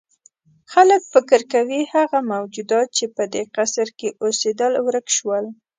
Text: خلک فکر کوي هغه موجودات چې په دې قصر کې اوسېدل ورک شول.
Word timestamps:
خلک 0.73 1.01
فکر 1.13 1.39
کوي 1.53 1.81
هغه 1.95 2.19
موجودات 2.33 2.87
چې 2.97 3.05
په 3.15 3.23
دې 3.33 3.43
قصر 3.55 3.87
کې 3.99 4.09
اوسېدل 4.23 4.73
ورک 4.85 5.07
شول. 5.17 5.45